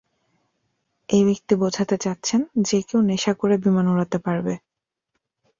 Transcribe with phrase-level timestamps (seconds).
[1.09, 4.53] এই ব্যক্তি বোঝাতে চাচ্ছেন যে কেউ নেশা করে বিমান উড়াতে পারবে।